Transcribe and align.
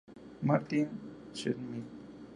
Martin 0.41 0.89
Schmidt 1.31 1.85